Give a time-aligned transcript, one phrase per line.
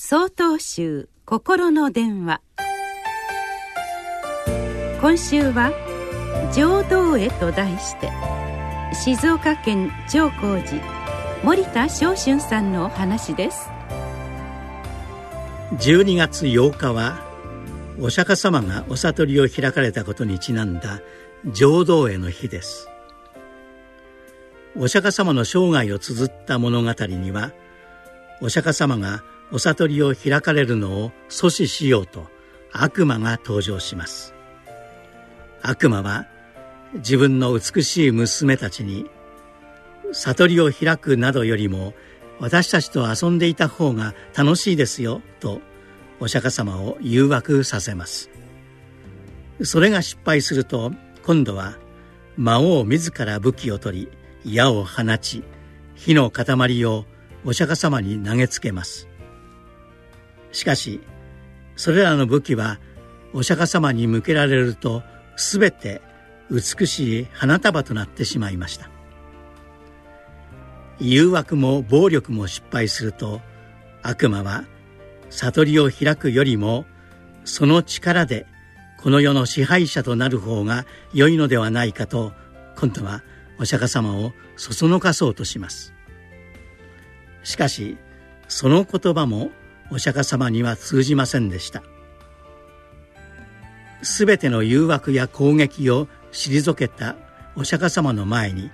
[0.00, 2.40] 総統集心の電話。
[5.00, 5.72] 今週は
[6.54, 8.08] 「浄土へ」と題して
[8.94, 10.80] 静岡県長光寺
[11.42, 13.68] 森田昇春さんのお話です。
[15.72, 17.18] 12月8日は
[18.00, 21.00] お釈迦様がお悟りを開かれたことにちなんだ
[21.52, 22.88] 浄土への日です。
[24.76, 27.50] お釈迦様の生涯を綴った物語には
[28.40, 32.26] お釈迦様がお悟りを開かれるのを阻止しようと
[32.72, 34.34] 悪魔が登場します。
[35.62, 36.26] 悪魔は
[36.94, 39.06] 自分の美しい娘たちに
[40.12, 41.94] 悟りを開くなどよりも
[42.40, 45.60] 私たちと遊んでいた方が楽しいですよと
[46.20, 48.30] お釈迦様を誘惑させます。
[49.62, 50.92] それが失敗すると
[51.24, 51.78] 今度は
[52.36, 54.08] 魔王自ら武器を取
[54.44, 55.42] り矢を放ち
[55.94, 57.04] 火の塊を
[57.44, 59.08] お釈迦様に投げつけます。
[60.52, 61.00] しかし
[61.76, 62.78] それらの武器は
[63.32, 65.02] お釈迦様に向けられると
[65.36, 66.02] 全て
[66.50, 68.90] 美しい花束となってしまいました。
[71.00, 73.40] 誘惑も暴力も失敗すると
[74.02, 74.64] 悪魔は
[75.30, 76.86] 悟りを開くよりも
[77.44, 78.46] その力で
[79.00, 82.32] この世の支配者となる方が良いのではないかと
[82.76, 83.22] 今度は
[83.60, 85.94] お釈迦様をそそのかそうとします。
[87.44, 87.96] しかし
[88.48, 89.50] その言葉も
[89.90, 91.82] お釈迦様には通じませんでした。
[94.02, 97.16] すべての誘惑や攻撃を退けた
[97.56, 98.70] お釈迦様の前に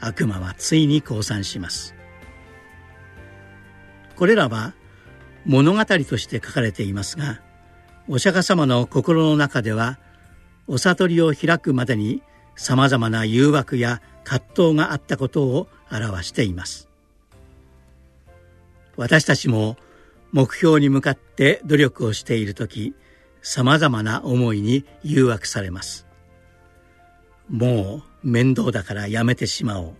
[0.00, 1.94] 悪魔はついに降参します。
[4.14, 4.74] これらは
[5.44, 7.40] 物語として書かれていますが
[8.08, 9.98] お釈迦様の心の中では
[10.66, 12.22] お悟りを開くまでに
[12.56, 16.88] さまざまな誘惑や葛藤があったことを表しています。
[18.96, 19.76] 私たちも
[20.32, 22.94] 目標に向かって努力をしている時
[23.42, 26.06] さまざまな思いに誘惑されます。
[27.48, 29.94] もう面倒だからやめてしまおう。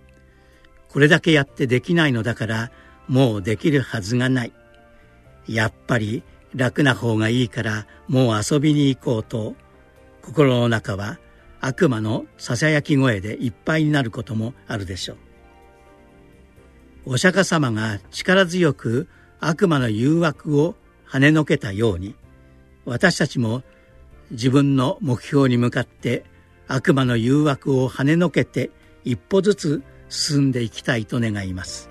[0.88, 2.72] これだけやってできないのだから
[3.06, 4.52] もうできるはずがない。
[5.46, 9.54] やっぱり楽な方がいいからもう遊びに行こうと。
[10.22, 11.20] 心の中は
[11.60, 15.14] 悪魔のささやき声でいっぱいになることもあるでしょ
[17.06, 17.12] う。
[17.12, 19.08] お釈迦様が力強く
[19.40, 20.74] 悪魔の誘惑を
[21.08, 22.14] 跳ねのけたように
[22.84, 23.62] 私たちも
[24.30, 26.24] 自分の目標に向かって
[26.68, 28.70] 悪魔の誘惑を跳ねのけて
[29.04, 31.90] 一歩ずつ進んでいきたいと願います。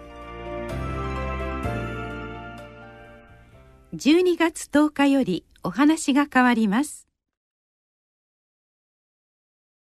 [3.96, 7.05] 12月10日よりお話が変わります。